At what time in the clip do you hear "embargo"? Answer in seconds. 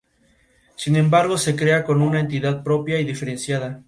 0.95-1.37